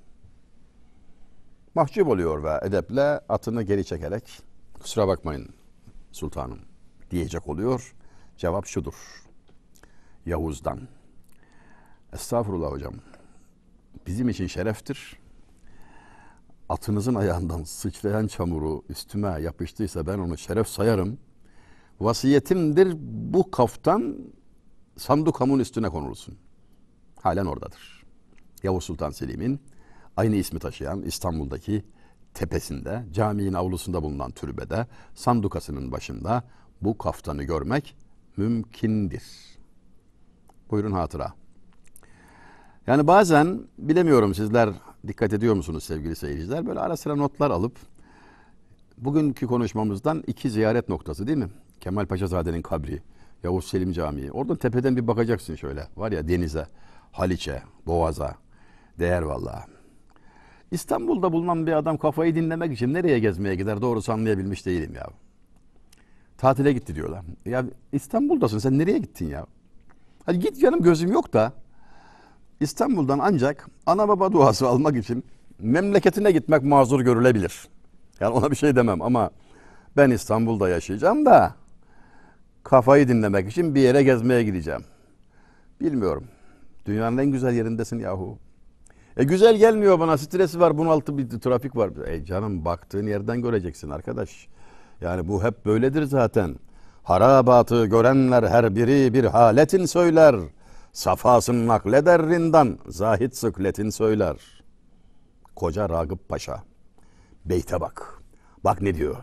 Mahcup 1.75 2.07
oluyor 2.07 2.43
ve 2.43 2.67
edeple 2.67 3.03
atını 3.29 3.63
geri 3.63 3.85
çekerek 3.85 4.41
kusura 4.81 5.07
bakmayın 5.07 5.49
sultanım 6.11 6.59
diyecek 7.11 7.47
oluyor. 7.47 7.95
Cevap 8.37 8.65
şudur. 8.65 9.23
Yavuz'dan. 10.25 10.79
Estağfurullah 12.13 12.71
hocam. 12.71 12.93
Bizim 14.07 14.29
için 14.29 14.47
şereftir. 14.47 15.19
Atınızın 16.69 17.15
ayağından 17.15 17.63
sıçrayan 17.63 18.27
çamuru 18.27 18.83
üstüme 18.89 19.41
yapıştıysa 19.41 20.07
ben 20.07 20.19
onu 20.19 20.37
şeref 20.37 20.67
sayarım. 20.67 21.17
Vasiyetimdir 21.99 22.95
bu 23.33 23.51
kaftan 23.51 24.17
sandukamın 24.97 25.59
üstüne 25.59 25.89
konulsun. 25.89 26.37
Halen 27.25 27.45
oradadır. 27.45 28.03
Yavuz 28.63 28.83
Sultan 28.83 29.09
Selim'in 29.09 29.59
aynı 30.17 30.35
ismi 30.35 30.59
taşıyan 30.59 31.01
İstanbul'daki 31.01 31.85
tepesinde, 32.33 33.03
caminin 33.11 33.53
avlusunda 33.53 34.03
bulunan 34.03 34.31
türbede, 34.31 34.87
sandukasının 35.15 35.91
başında 35.91 36.43
bu 36.81 36.97
kaftanı 36.97 37.43
görmek 37.43 37.97
mümkündür. 38.37 39.23
Buyurun 40.71 40.91
hatıra. 40.91 41.33
Yani 42.87 43.07
bazen 43.07 43.61
bilemiyorum 43.77 44.35
sizler 44.35 44.69
dikkat 45.07 45.33
ediyor 45.33 45.55
musunuz 45.55 45.83
sevgili 45.83 46.15
seyirciler? 46.15 46.65
Böyle 46.65 46.79
ara 46.79 46.97
sıra 46.97 47.15
notlar 47.15 47.51
alıp 47.51 47.77
bugünkü 48.97 49.47
konuşmamızdan 49.47 50.23
iki 50.27 50.49
ziyaret 50.49 50.89
noktası 50.89 51.27
değil 51.27 51.37
mi? 51.37 51.49
Kemal 51.79 52.05
Paşazade'nin 52.05 52.61
kabri, 52.61 53.01
Yavuz 53.43 53.65
Selim 53.65 53.91
Camii. 53.91 54.31
Oradan 54.31 54.55
tepeden 54.55 54.97
bir 54.97 55.07
bakacaksın 55.07 55.55
şöyle. 55.55 55.87
Var 55.95 56.11
ya 56.11 56.27
denize, 56.27 56.67
Haliç'e, 57.15 57.61
Boğaz'a. 57.87 58.35
Değer 58.99 59.21
vallahi. 59.21 59.63
İstanbul'da 60.71 61.31
bulunan 61.33 61.67
bir 61.67 61.71
adam 61.71 61.97
kafayı 61.97 62.35
dinlemek 62.35 62.73
için 62.73 62.93
nereye 62.93 63.19
gezmeye 63.19 63.55
gider 63.55 63.81
doğrusu 63.81 64.13
anlayabilmiş 64.13 64.65
değilim 64.65 64.93
ya. 64.95 65.07
Tatile 66.37 66.73
gitti 66.73 66.95
diyorlar. 66.95 67.25
Ya 67.45 67.65
İstanbul'dasın 67.91 68.59
sen 68.59 68.77
nereye 68.79 68.97
gittin 68.97 69.27
ya? 69.27 69.45
Hadi 70.25 70.39
git 70.39 70.61
canım 70.61 70.81
gözüm 70.81 71.11
yok 71.11 71.33
da 71.33 71.53
İstanbul'dan 72.59 73.19
ancak 73.19 73.67
ana 73.85 74.07
baba 74.07 74.31
duası 74.31 74.67
almak 74.67 74.95
için 74.95 75.23
memleketine 75.59 76.31
gitmek 76.31 76.63
mazur 76.63 77.01
görülebilir. 77.01 77.67
Yani 78.19 78.33
ona 78.33 78.51
bir 78.51 78.55
şey 78.55 78.75
demem 78.75 79.01
ama 79.01 79.29
ben 79.97 80.09
İstanbul'da 80.09 80.69
yaşayacağım 80.69 81.25
da 81.25 81.55
kafayı 82.63 83.07
dinlemek 83.07 83.51
için 83.51 83.75
bir 83.75 83.81
yere 83.81 84.03
gezmeye 84.03 84.43
gideceğim. 84.43 84.83
Bilmiyorum. 85.81 86.23
Dünyanın 86.85 87.17
en 87.17 87.31
güzel 87.31 87.53
yerindesin 87.53 87.99
yahu. 87.99 88.37
E 89.17 89.23
güzel 89.23 89.57
gelmiyor 89.57 89.99
bana. 89.99 90.17
Stresi 90.17 90.59
var, 90.59 90.77
bunaltı 90.77 91.17
bir 91.17 91.29
trafik 91.29 91.75
var. 91.75 92.07
E 92.07 92.25
canım 92.25 92.65
baktığın 92.65 93.07
yerden 93.07 93.41
göreceksin 93.41 93.89
arkadaş. 93.89 94.47
Yani 95.01 95.27
bu 95.27 95.43
hep 95.43 95.65
böyledir 95.65 96.03
zaten. 96.03 96.55
Harabatı 97.03 97.85
görenler 97.85 98.43
her 98.43 98.75
biri 98.75 99.13
bir 99.13 99.23
haletin 99.23 99.85
söyler. 99.85 100.35
Safasını 100.93 101.67
nakleder 101.67 102.21
rindan, 102.21 102.79
zahit 102.87 103.35
sıkletin 103.35 103.89
söyler. 103.89 104.63
Koca 105.55 105.89
Ragıp 105.89 106.29
Paşa. 106.29 106.63
Beyte 107.45 107.81
bak. 107.81 108.21
Bak 108.63 108.81
ne 108.81 108.95
diyor. 108.95 109.15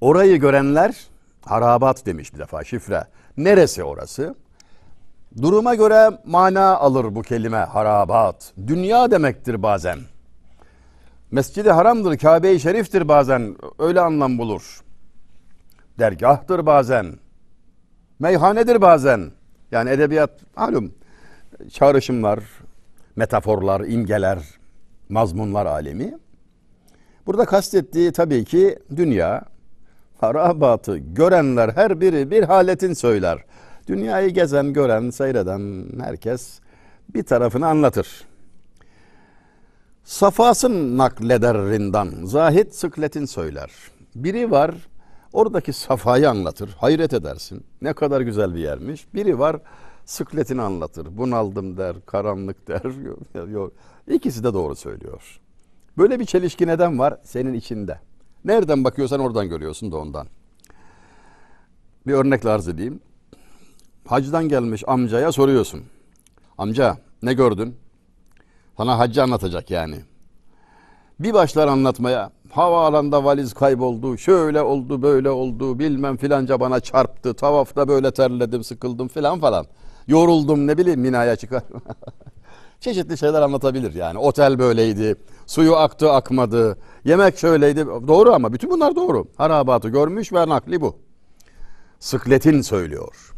Orayı 0.00 0.40
görenler 0.40 1.06
harabat 1.44 2.06
demiş 2.06 2.34
bir 2.34 2.38
defa 2.38 2.64
şifre. 2.64 3.04
Neresi 3.36 3.84
orası? 3.84 4.34
Duruma 5.42 5.74
göre 5.74 6.10
mana 6.24 6.76
alır 6.76 7.14
bu 7.14 7.22
kelime 7.22 7.56
harabat. 7.56 8.52
Dünya 8.66 9.10
demektir 9.10 9.62
bazen. 9.62 9.98
Mescidi 11.30 11.70
haramdır, 11.70 12.18
Kabe-i 12.18 12.60
Şerif'tir 12.60 13.08
bazen. 13.08 13.56
Öyle 13.78 14.00
anlam 14.00 14.38
bulur. 14.38 14.80
Dergahtır 15.98 16.66
bazen. 16.66 17.06
Meyhanedir 18.18 18.80
bazen. 18.80 19.30
Yani 19.70 19.90
edebiyat 19.90 20.30
malum 20.56 20.92
çağrışımlar, 21.72 22.40
metaforlar, 23.16 23.80
imgeler, 23.80 24.38
mazmunlar 25.08 25.66
alemi. 25.66 26.14
Burada 27.26 27.44
kastettiği 27.44 28.12
tabii 28.12 28.44
ki 28.44 28.78
dünya, 28.96 29.42
harabatı 30.20 30.96
görenler 30.96 31.68
her 31.68 32.00
biri 32.00 32.30
bir 32.30 32.42
haletin 32.42 32.94
söyler. 32.94 33.44
Dünyayı 33.86 34.30
gezen, 34.30 34.72
gören, 34.72 35.10
seyreden 35.10 35.86
herkes 36.00 36.60
bir 37.14 37.22
tarafını 37.22 37.66
anlatır. 37.66 38.24
Safasın 40.04 40.98
nakleder 40.98 41.56
rindan, 41.56 42.24
zahit 42.24 42.74
sıkletin 42.74 43.24
söyler. 43.24 43.70
Biri 44.14 44.50
var, 44.50 44.74
oradaki 45.32 45.72
safayı 45.72 46.30
anlatır, 46.30 46.70
hayret 46.78 47.12
edersin. 47.12 47.64
Ne 47.82 47.92
kadar 47.92 48.20
güzel 48.20 48.54
bir 48.54 48.60
yermiş. 48.60 49.14
Biri 49.14 49.38
var, 49.38 49.56
sıkletini 50.04 50.62
anlatır. 50.62 51.18
Bunaldım 51.18 51.76
der, 51.76 51.96
karanlık 52.06 52.68
der. 52.68 52.82
İkisi 54.14 54.44
de 54.44 54.54
doğru 54.54 54.74
söylüyor. 54.76 55.40
Böyle 55.98 56.20
bir 56.20 56.24
çelişki 56.24 56.66
neden 56.66 56.98
var? 56.98 57.18
Senin 57.22 57.54
içinde. 57.54 57.98
Nereden 58.44 58.84
bakıyorsan 58.84 59.20
oradan 59.20 59.48
görüyorsun 59.48 59.92
da 59.92 59.96
ondan. 59.96 60.26
Bir 62.06 62.12
örnekle 62.12 62.50
arz 62.50 62.68
edeyim. 62.68 63.00
Hacdan 64.06 64.48
gelmiş 64.48 64.84
amcaya 64.86 65.32
soruyorsun. 65.32 65.82
Amca 66.58 66.96
ne 67.22 67.34
gördün? 67.34 67.76
Sana 68.76 68.98
hacı 68.98 69.22
anlatacak 69.22 69.70
yani. 69.70 69.96
Bir 71.20 71.34
başlar 71.34 71.68
anlatmaya. 71.68 72.30
Havaalanında 72.50 73.24
valiz 73.24 73.54
kayboldu, 73.54 74.18
şöyle 74.18 74.62
oldu, 74.62 75.02
böyle 75.02 75.30
oldu, 75.30 75.78
bilmem 75.78 76.16
filanca 76.16 76.60
bana 76.60 76.80
çarptı, 76.80 77.34
tavafta 77.34 77.88
böyle 77.88 78.10
terledim, 78.10 78.64
sıkıldım 78.64 79.08
filan 79.08 79.40
falan. 79.40 79.66
Yoruldum 80.06 80.66
ne 80.66 80.78
bileyim 80.78 81.00
minaya 81.00 81.36
çıkar. 81.36 81.62
Çeşitli 82.80 83.18
şeyler 83.18 83.42
anlatabilir 83.42 83.94
yani. 83.94 84.18
Otel 84.18 84.58
böyleydi, 84.58 85.16
suyu 85.46 85.76
aktı 85.76 86.12
akmadı, 86.12 86.78
yemek 87.04 87.38
şöyleydi. 87.38 87.86
Doğru 87.86 88.34
ama 88.34 88.52
bütün 88.52 88.70
bunlar 88.70 88.96
doğru. 88.96 89.26
Harabatı 89.36 89.88
görmüş 89.88 90.32
ve 90.32 90.48
nakli 90.48 90.80
bu. 90.80 90.96
Sıkletin 92.00 92.60
söylüyor. 92.60 93.31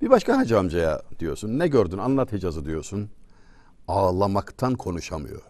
Bir 0.00 0.10
başka 0.10 0.38
hacı 0.38 0.58
amcaya 0.58 1.02
diyorsun. 1.18 1.58
Ne 1.58 1.68
gördün 1.68 1.98
anlat 1.98 2.32
Hicaz'ı 2.32 2.64
diyorsun. 2.64 3.10
Ağlamaktan 3.88 4.74
konuşamıyor. 4.74 5.42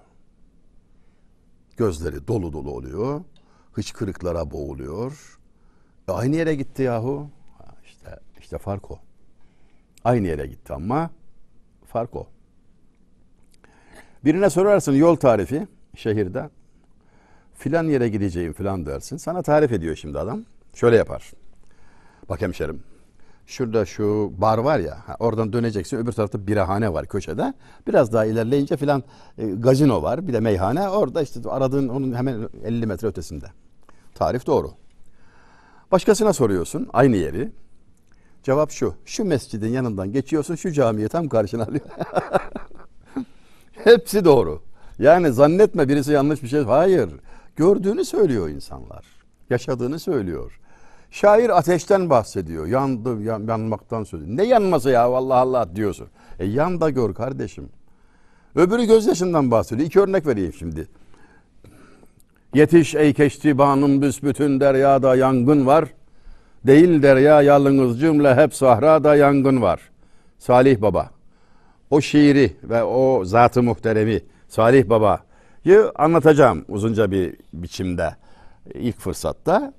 Gözleri 1.76 2.28
dolu 2.28 2.52
dolu 2.52 2.70
oluyor. 2.70 3.20
Hıçkırıklara 3.72 4.50
boğuluyor. 4.50 5.38
E 6.08 6.12
aynı 6.12 6.36
yere 6.36 6.54
gitti 6.54 6.82
yahu. 6.82 7.30
İşte, 7.84 8.20
işte 8.40 8.58
fark 8.58 8.90
o. 8.90 8.98
Aynı 10.04 10.26
yere 10.26 10.46
gitti 10.46 10.72
ama 10.72 11.10
fark 11.86 12.16
o. 12.16 12.26
Birine 14.24 14.50
sorarsın 14.50 14.92
yol 14.92 15.16
tarifi 15.16 15.68
şehirde. 15.96 16.50
Filan 17.54 17.84
yere 17.84 18.08
gideceğim 18.08 18.52
filan 18.52 18.86
dersin. 18.86 19.16
Sana 19.16 19.42
tarif 19.42 19.72
ediyor 19.72 19.96
şimdi 19.96 20.18
adam. 20.18 20.44
Şöyle 20.74 20.96
yapar. 20.96 21.32
Bak 22.28 22.40
hemşerim. 22.40 22.89
Şurada 23.50 23.84
şu 23.84 24.32
bar 24.38 24.58
var 24.58 24.78
ya 24.78 24.98
oradan 25.18 25.52
döneceksin 25.52 25.96
öbür 25.96 26.12
tarafta 26.12 26.46
birahane 26.46 26.92
var 26.92 27.06
köşede. 27.06 27.54
Biraz 27.86 28.12
daha 28.12 28.24
ilerleyince 28.24 28.76
filan 28.76 29.02
e, 29.38 29.46
gazino 29.46 30.02
var 30.02 30.28
bir 30.28 30.32
de 30.32 30.40
meyhane 30.40 30.88
orada 30.88 31.22
işte 31.22 31.40
aradığın 31.48 31.88
onun 31.88 32.14
hemen 32.14 32.48
50 32.64 32.86
metre 32.86 33.08
ötesinde. 33.08 33.46
Tarif 34.14 34.46
doğru. 34.46 34.70
Başkasına 35.92 36.32
soruyorsun 36.32 36.88
aynı 36.92 37.16
yeri. 37.16 37.52
Cevap 38.42 38.70
şu. 38.70 38.94
Şu 39.04 39.24
mescidin 39.24 39.68
yanından 39.68 40.12
geçiyorsun 40.12 40.54
şu 40.54 40.72
camiyi 40.72 41.08
tam 41.08 41.28
karşına 41.28 41.62
alıyor. 41.62 41.86
Hepsi 43.72 44.24
doğru. 44.24 44.62
Yani 44.98 45.32
zannetme 45.32 45.88
birisi 45.88 46.12
yanlış 46.12 46.42
bir 46.42 46.48
şey. 46.48 46.64
Hayır. 46.64 47.10
Gördüğünü 47.56 48.04
söylüyor 48.04 48.48
insanlar. 48.48 49.04
Yaşadığını 49.50 49.98
söylüyor. 49.98 50.60
Şair 51.10 51.58
ateşten 51.58 52.10
bahsediyor. 52.10 52.66
Yandı, 52.66 53.22
yan, 53.22 53.46
yanmaktan 53.48 54.04
söylüyor. 54.04 54.36
Ne 54.36 54.44
yanması 54.44 54.90
ya 54.90 55.02
Allah 55.02 55.34
Allah 55.34 55.76
diyorsun. 55.76 56.08
E 56.38 56.46
yan 56.46 56.80
da 56.80 56.90
gör 56.90 57.14
kardeşim. 57.14 57.68
Öbürü 58.54 58.84
gözyaşından 58.84 59.50
bahsediyor. 59.50 59.86
İki 59.86 60.00
örnek 60.00 60.26
vereyim 60.26 60.52
şimdi. 60.52 60.88
Yetiş 62.54 62.94
ey 62.94 63.14
keştibanım 63.14 64.02
büsbütün 64.02 64.60
deryada 64.60 65.16
yangın 65.16 65.66
var. 65.66 65.84
Değil 66.66 67.02
derya 67.02 67.42
yalnız 67.42 68.00
cümle 68.00 68.34
hep 68.34 68.54
sahrada 68.54 69.16
yangın 69.16 69.62
var. 69.62 69.80
Salih 70.38 70.80
Baba. 70.80 71.10
O 71.90 72.00
şiiri 72.00 72.56
ve 72.62 72.82
o 72.84 73.24
zatı 73.24 73.62
muhteremi 73.62 74.20
Salih 74.48 74.88
Baba'yı 74.88 75.92
anlatacağım 75.94 76.64
uzunca 76.68 77.10
bir 77.10 77.36
biçimde 77.52 78.16
ilk 78.74 78.98
fırsatta. 78.98 79.72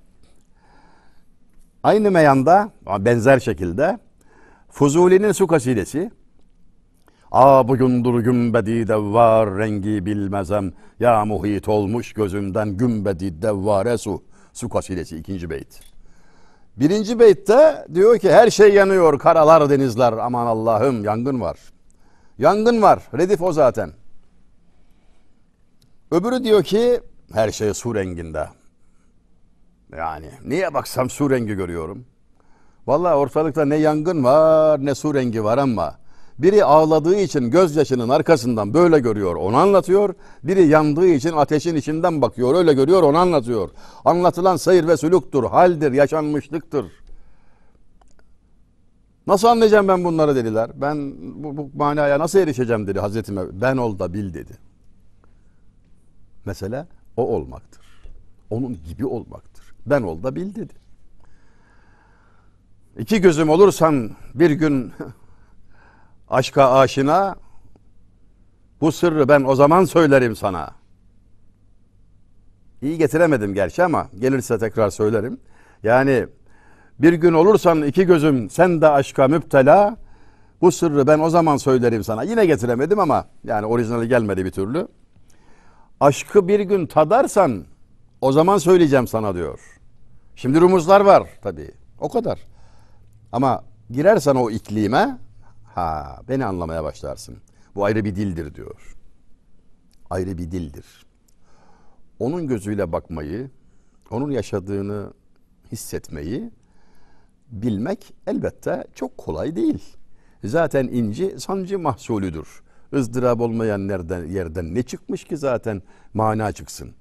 Aynı 1.83 2.11
meyanda 2.11 2.71
benzer 2.99 3.39
şekilde 3.39 3.99
Fuzuli'nin 4.69 5.31
su 5.31 5.47
kasidesi 5.47 6.11
A 7.31 7.67
bugündür 7.67 8.19
gümbedi 8.19 8.87
devvar 8.87 9.57
rengi 9.57 10.05
bilmezem 10.05 10.73
Ya 10.99 11.25
muhit 11.25 11.67
olmuş 11.67 12.13
gözümden 12.13 12.77
gümbedi 12.77 13.41
devvare 13.41 13.97
su 13.97 14.23
Su 14.53 14.69
kasidesi 14.69 15.17
ikinci 15.17 15.49
beyt. 15.49 15.79
Birinci 16.77 17.19
beytte 17.19 17.85
diyor 17.93 18.17
ki 18.17 18.31
her 18.31 18.49
şey 18.49 18.73
yanıyor 18.73 19.19
karalar 19.19 19.69
denizler 19.69 20.13
aman 20.13 20.47
Allah'ım 20.47 21.03
yangın 21.03 21.41
var. 21.41 21.57
Yangın 22.37 22.81
var 22.81 23.03
redif 23.17 23.41
o 23.41 23.53
zaten. 23.53 23.91
Öbürü 26.11 26.43
diyor 26.43 26.63
ki 26.63 27.01
her 27.33 27.51
şey 27.51 27.73
su 27.73 27.95
renginde. 27.95 28.47
Yani 29.97 30.29
niye 30.45 30.73
baksam 30.73 31.09
su 31.09 31.29
rengi 31.29 31.53
görüyorum. 31.53 32.05
Vallahi 32.87 33.15
ortalıkta 33.15 33.65
ne 33.65 33.75
yangın 33.75 34.23
var 34.23 34.85
ne 34.85 34.95
su 34.95 35.13
rengi 35.13 35.43
var 35.43 35.57
ama 35.57 35.95
biri 36.39 36.65
ağladığı 36.65 37.15
için 37.15 37.51
gözyaşının 37.51 38.09
arkasından 38.09 38.73
böyle 38.73 38.99
görüyor 38.99 39.35
onu 39.35 39.57
anlatıyor. 39.57 40.13
Biri 40.43 40.67
yandığı 40.67 41.07
için 41.07 41.33
ateşin 41.33 41.75
içinden 41.75 42.21
bakıyor 42.21 42.55
öyle 42.55 42.73
görüyor 42.73 43.03
onu 43.03 43.17
anlatıyor. 43.17 43.69
Anlatılan 44.05 44.57
seyir 44.57 44.87
ve 44.87 44.97
sülüktür, 44.97 45.43
haldir, 45.43 45.91
yaşanmışlıktır. 45.91 46.85
Nasıl 49.27 49.47
anlayacağım 49.47 49.87
ben 49.87 50.03
bunları 50.03 50.35
dediler. 50.35 50.71
Ben 50.75 51.13
bu, 51.43 51.57
bu 51.57 51.69
manaya 51.75 52.19
nasıl 52.19 52.39
erişeceğim 52.39 52.87
dedi 52.87 52.99
Hazreti 52.99 53.31
Mevlana. 53.31 53.61
Ben 53.61 53.77
ol 53.77 53.99
da 53.99 54.13
bil 54.13 54.33
dedi. 54.33 54.53
Mesele 56.45 56.87
o 57.17 57.27
olmaktır. 57.27 57.81
Onun 58.49 58.79
gibi 58.87 59.05
olmaktır. 59.05 59.50
Ben 59.85 60.01
ol 60.01 60.23
da 60.23 60.35
bil 60.35 60.55
dedi. 60.55 60.73
İki 62.99 63.21
gözüm 63.21 63.49
olursan 63.49 64.11
bir 64.33 64.51
gün 64.51 64.91
aşka 66.29 66.71
aşina 66.71 67.35
bu 68.81 68.91
sırrı 68.91 69.27
ben 69.27 69.43
o 69.43 69.55
zaman 69.55 69.85
söylerim 69.85 70.35
sana. 70.35 70.71
İyi 72.81 72.97
getiremedim 72.97 73.53
gerçi 73.53 73.83
ama 73.83 74.07
gelirse 74.19 74.59
tekrar 74.59 74.89
söylerim. 74.89 75.39
Yani 75.83 76.27
bir 76.99 77.13
gün 77.13 77.33
olursan 77.33 77.81
iki 77.81 78.05
gözüm 78.05 78.49
sen 78.49 78.81
de 78.81 78.87
aşka 78.87 79.27
müptela 79.27 79.97
bu 80.61 80.71
sırrı 80.71 81.07
ben 81.07 81.19
o 81.19 81.29
zaman 81.29 81.57
söylerim 81.57 82.03
sana. 82.03 82.23
Yine 82.23 82.45
getiremedim 82.45 82.99
ama 82.99 83.25
yani 83.43 83.65
orijinali 83.65 84.07
gelmedi 84.07 84.45
bir 84.45 84.51
türlü. 84.51 84.87
Aşkı 85.99 86.47
bir 86.47 86.59
gün 86.59 86.85
tadarsan 86.85 87.63
o 88.21 88.31
zaman 88.31 88.57
söyleyeceğim 88.57 89.07
sana 89.07 89.35
diyor. 89.35 89.59
Şimdi 90.35 90.61
rumuzlar 90.61 91.01
var 91.01 91.29
tabii. 91.41 91.71
O 91.99 92.09
kadar. 92.09 92.39
Ama 93.31 93.63
girersen 93.91 94.35
o 94.35 94.49
iklime 94.49 95.17
ha 95.63 96.19
beni 96.29 96.45
anlamaya 96.45 96.83
başlarsın. 96.83 97.37
Bu 97.75 97.85
ayrı 97.85 98.05
bir 98.05 98.15
dildir 98.15 98.55
diyor. 98.55 98.95
Ayrı 100.09 100.37
bir 100.37 100.51
dildir. 100.51 101.05
Onun 102.19 102.47
gözüyle 102.47 102.91
bakmayı, 102.91 103.49
onun 104.11 104.31
yaşadığını 104.31 105.13
hissetmeyi 105.71 106.51
bilmek 107.51 108.13
elbette 108.27 108.83
çok 108.95 109.17
kolay 109.17 109.55
değil. 109.55 109.97
Zaten 110.43 110.87
inci 110.87 111.39
sancı 111.39 111.79
mahsulüdür. 111.79 112.61
ızdırap 112.93 113.41
olmayan 113.41 113.87
nereden, 113.87 114.25
yerden 114.25 114.75
ne 114.75 114.83
çıkmış 114.83 115.23
ki 115.23 115.37
zaten 115.37 115.81
mana 116.13 116.51
çıksın. 116.51 116.93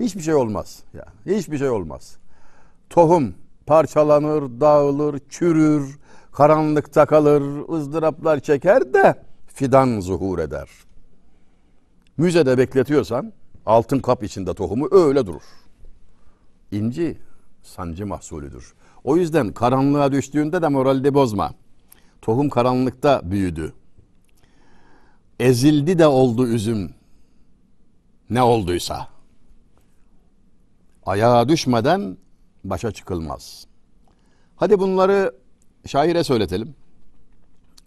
Hiçbir 0.00 0.20
şey 0.20 0.34
olmaz. 0.34 0.82
Yani 0.94 1.38
hiçbir 1.38 1.58
şey 1.58 1.68
olmaz. 1.70 2.16
Tohum 2.90 3.34
parçalanır, 3.66 4.60
dağılır, 4.60 5.20
çürür, 5.28 5.98
karanlıkta 6.32 7.06
kalır, 7.06 7.68
ızdıraplar 7.72 8.40
çeker 8.40 8.94
de 8.94 9.14
fidan 9.46 10.00
zuhur 10.00 10.38
eder. 10.38 10.68
Müzede 12.16 12.58
bekletiyorsan 12.58 13.32
altın 13.66 13.98
kap 13.98 14.22
içinde 14.22 14.54
tohumu 14.54 14.88
öyle 14.90 15.26
durur. 15.26 15.42
İnci 16.72 17.18
sancı 17.62 18.06
mahsulüdür. 18.06 18.74
O 19.04 19.16
yüzden 19.16 19.52
karanlığa 19.52 20.12
düştüğünde 20.12 20.62
de 20.62 20.68
moralde 20.68 21.14
bozma. 21.14 21.54
Tohum 22.22 22.48
karanlıkta 22.48 23.20
büyüdü. 23.24 23.72
Ezildi 25.40 25.98
de 25.98 26.06
oldu 26.06 26.46
üzüm. 26.46 26.90
Ne 28.30 28.42
olduysa. 28.42 29.13
Ayağa 31.06 31.48
düşmeden 31.48 32.16
başa 32.64 32.92
çıkılmaz. 32.92 33.66
Hadi 34.56 34.78
bunları 34.78 35.34
şaire 35.86 36.24
söyletelim. 36.24 36.74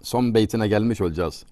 Son 0.01 0.33
beytine 0.33 0.67
gelmiş 0.67 1.01
olacağız. 1.01 1.45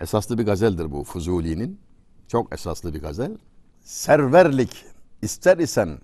Esaslı 0.00 0.38
bir 0.38 0.46
gazeldir 0.46 0.92
bu 0.92 1.04
Fuzuli'nin. 1.04 1.80
Çok 2.28 2.52
esaslı 2.52 2.94
bir 2.94 3.00
gazel. 3.00 3.36
Serverlik 3.82 4.84
ister 5.22 5.58
isen 5.58 5.98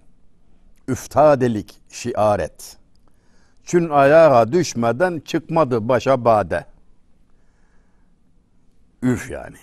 üftadelik 0.88 1.81
şiaret. 1.88 2.76
Çün 3.64 3.88
ayağa 3.88 4.52
düşmeden 4.52 5.20
çıkmadı 5.20 5.88
başa 5.88 6.24
bade. 6.24 6.66
Üf 9.02 9.31
yani. 9.31 9.57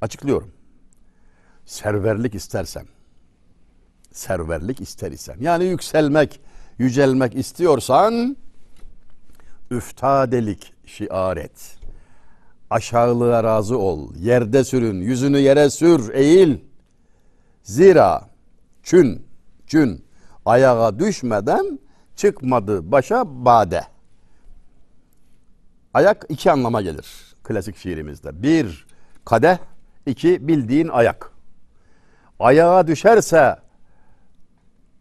Açıklıyorum. 0.00 0.52
Serverlik 1.66 2.34
istersen, 2.34 2.86
serverlik 4.12 4.80
ister 4.80 5.12
isen, 5.12 5.36
yani 5.40 5.64
yükselmek, 5.64 6.40
yücelmek 6.78 7.34
istiyorsan, 7.34 8.36
üftadelik 9.70 10.72
şiaret. 10.86 11.76
Aşağılığa 12.70 13.44
razı 13.44 13.78
ol, 13.78 14.14
yerde 14.16 14.64
sürün, 14.64 15.00
yüzünü 15.00 15.38
yere 15.38 15.70
sür, 15.70 16.14
eğil. 16.14 16.58
Zira 17.62 18.28
çün, 18.82 19.26
çün 19.66 20.04
ayağa 20.46 20.98
düşmeden 20.98 21.78
çıkmadı 22.16 22.92
başa 22.92 23.44
bade. 23.44 23.82
Ayak 25.94 26.26
iki 26.28 26.50
anlama 26.50 26.82
gelir 26.82 27.34
klasik 27.42 27.76
şiirimizde. 27.76 28.42
Bir 28.42 28.86
kadeh, 29.24 29.58
iki 30.06 30.48
bildiğin 30.48 30.88
ayak. 30.88 31.30
Ayağa 32.38 32.86
düşerse 32.86 33.56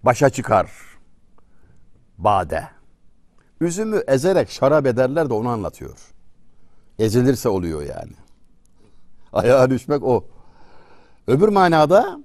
başa 0.03 0.29
çıkar 0.29 0.71
bade. 2.17 2.67
Üzümü 3.61 4.03
ezerek 4.07 4.51
şarap 4.51 4.85
ederler 4.85 5.29
de 5.29 5.33
onu 5.33 5.49
anlatıyor. 5.49 5.97
Ezilirse 6.99 7.49
oluyor 7.49 7.81
yani. 7.81 8.13
Ayağa 9.33 9.69
düşmek 9.69 10.03
o. 10.03 10.25
Öbür 11.27 11.47
manada 11.47 12.19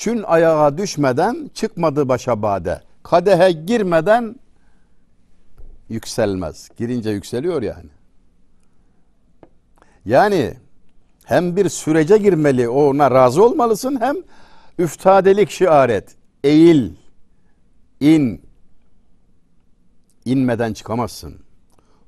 Çün 0.00 0.22
ayağa 0.22 0.78
düşmeden 0.78 1.50
çıkmadı 1.54 2.08
başa 2.08 2.42
bade. 2.42 2.80
Kadehe 3.02 3.52
girmeden 3.52 4.36
yükselmez. 5.88 6.68
Girince 6.76 7.10
yükseliyor 7.10 7.62
yani. 7.62 7.90
Yani 10.04 10.54
hem 11.24 11.56
bir 11.56 11.68
sürece 11.68 12.18
girmeli 12.18 12.68
ona 12.68 13.10
razı 13.10 13.44
olmalısın 13.44 14.00
hem 14.00 14.16
üftadelik 14.80 15.50
şiaret. 15.50 16.16
Eğil, 16.44 16.92
in. 18.00 18.42
İnmeden 20.24 20.72
çıkamazsın. 20.72 21.40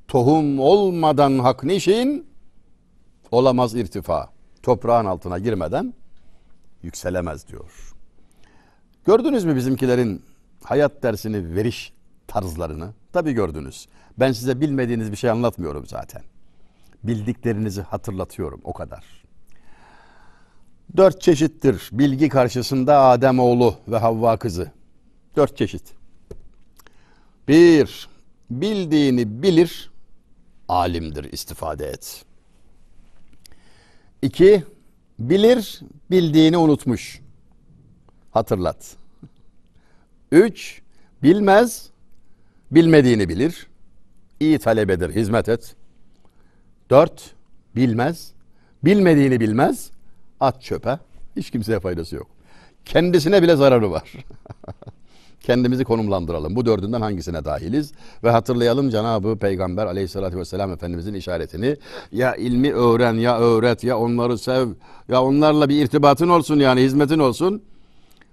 Tohum 0.08 0.60
olmadan 0.60 1.38
hak 1.38 1.64
nişin 1.64 2.26
olamaz 3.30 3.74
irtifa. 3.74 4.28
Toprağın 4.62 5.06
altına 5.06 5.38
girmeden 5.38 5.94
yükselemez 6.82 7.48
diyor. 7.48 7.94
Gördünüz 9.06 9.44
mü 9.44 9.56
bizimkilerin 9.56 10.22
hayat 10.64 11.02
dersini 11.02 11.54
veriş 11.54 11.92
tarzlarını? 12.26 12.92
Tabii 13.12 13.32
gördünüz. 13.32 13.88
Ben 14.18 14.32
size 14.32 14.60
bilmediğiniz 14.60 15.12
bir 15.12 15.16
şey 15.16 15.30
anlatmıyorum 15.30 15.86
zaten. 15.86 16.22
Bildiklerinizi 17.04 17.82
hatırlatıyorum 17.82 18.60
o 18.64 18.72
kadar. 18.72 19.21
Dört 20.96 21.20
çeşittir 21.20 21.88
bilgi 21.92 22.28
karşısında 22.28 23.00
Adem 23.00 23.38
oğlu 23.38 23.74
ve 23.88 23.96
Havva 23.96 24.36
kızı. 24.36 24.72
Dört 25.36 25.56
çeşit. 25.56 25.82
Bir, 27.48 28.08
bildiğini 28.50 29.42
bilir, 29.42 29.90
alimdir 30.68 31.32
istifade 31.32 31.86
et. 31.86 32.24
İki, 34.22 34.64
Bilir, 35.18 35.80
bildiğini 36.10 36.56
unutmuş. 36.56 37.20
Hatırlat. 38.30 38.96
Üç, 40.32 40.82
bilmez, 41.22 41.90
bilmediğini 42.70 43.28
bilir. 43.28 43.66
İyi 44.40 44.58
talebedir, 44.58 45.14
hizmet 45.14 45.48
et. 45.48 45.76
Dört, 46.90 47.34
bilmez, 47.76 48.32
bilmediğini 48.84 49.40
bilmez. 49.40 49.90
At 50.42 50.62
çöpe. 50.62 50.98
Hiç 51.36 51.50
kimseye 51.50 51.80
faydası 51.80 52.16
yok. 52.16 52.26
Kendisine 52.84 53.42
bile 53.42 53.56
zararı 53.56 53.90
var. 53.90 54.12
kendimizi 55.40 55.84
konumlandıralım. 55.84 56.56
Bu 56.56 56.66
dördünden 56.66 57.00
hangisine 57.00 57.44
dahiliz? 57.44 57.92
Ve 58.24 58.30
hatırlayalım 58.30 58.90
Cenab-ı 58.90 59.38
Peygamber 59.38 59.86
aleyhissalatü 59.86 60.38
vesselam 60.38 60.72
Efendimizin 60.72 61.14
işaretini. 61.14 61.76
Ya 62.12 62.34
ilmi 62.34 62.74
öğren, 62.74 63.14
ya 63.14 63.38
öğret, 63.38 63.84
ya 63.84 63.98
onları 63.98 64.38
sev, 64.38 64.68
ya 65.08 65.22
onlarla 65.22 65.68
bir 65.68 65.82
irtibatın 65.82 66.28
olsun 66.28 66.56
yani 66.56 66.80
hizmetin 66.80 67.18
olsun. 67.18 67.62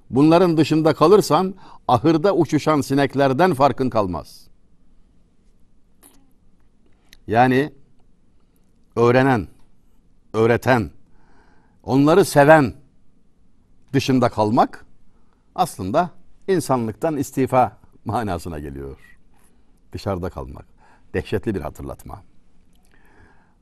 Bunların 0.10 0.58
dışında 0.58 0.93
kalırsan 0.93 1.56
ahırda 1.88 2.36
uçuşan 2.36 2.82
sineklerden 2.82 3.54
farkın 3.54 3.89
kalmaz. 3.89 4.48
Yani 7.28 7.74
öğrenen, 8.95 9.48
öğreten, 10.34 10.91
onları 11.84 12.26
seven 12.26 12.74
dışında 13.94 14.30
kalmak 14.30 14.86
aslında 15.56 16.10
insanlıktan 16.48 17.18
istifa 17.18 17.78
manasına 18.06 18.60
geliyor. 18.60 18.98
Dışarıda 19.92 20.30
kalmak. 20.30 20.65
Dehşetli 21.13 21.56
bir 21.56 21.62
hatırlatma. 21.62 22.24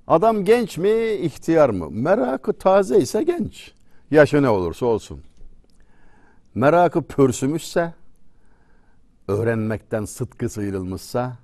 Adam 0.07 0.45
genç 0.45 0.77
mi, 0.77 1.11
ihtiyar 1.21 1.69
mı? 1.69 1.87
Merakı 1.91 2.53
taze 2.53 2.97
ise 2.99 3.23
genç. 3.23 3.71
Yaşı 4.11 4.41
ne 4.41 4.49
olursa 4.49 4.85
olsun. 4.85 5.23
Merakı 6.55 7.01
pörsümüşse, 7.01 7.93
öğrenmekten 9.27 10.05
sıtkı 10.05 10.49
sıyrılmışsa 10.49 11.37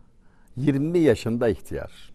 20 0.58 1.00
yaşında 1.00 1.50
ihtiyar. 1.50 2.14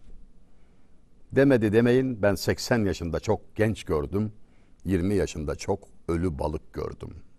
Demedi 1.31 1.73
demeyin 1.73 2.21
ben 2.21 2.35
80 2.35 2.85
yaşında 2.85 3.19
çok 3.19 3.55
genç 3.55 3.83
gördüm. 3.83 4.31
20 4.89 5.15
yaşında 5.15 5.55
çok 5.55 5.79
ölü 6.07 6.39
balık 6.39 6.73
gördüm.'' 6.73 7.29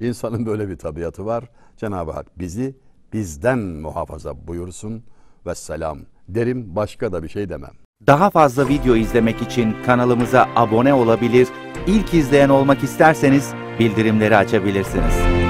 İnsanın 0.00 0.46
böyle 0.46 0.68
bir 0.68 0.76
tabiatı 0.76 1.26
var. 1.26 1.44
Cenab-ı 1.76 2.10
Hak 2.10 2.38
bizi 2.38 2.74
bizden 3.12 3.58
muhafaza 3.58 4.46
buyursun 4.46 5.02
ve 5.46 5.54
selam 5.54 5.98
derim 6.28 6.76
başka 6.76 7.12
da 7.12 7.22
bir 7.22 7.28
şey 7.28 7.48
demem. 7.48 7.72
Daha 8.06 8.30
fazla 8.30 8.68
video 8.68 8.96
izlemek 8.96 9.42
için 9.42 9.76
kanalımıza 9.86 10.48
abone 10.56 10.94
olabilir, 10.94 11.48
ilk 11.86 12.14
izleyen 12.14 12.48
olmak 12.48 12.82
isterseniz 12.82 13.52
bildirimleri 13.78 14.36
açabilirsiniz. 14.36 15.45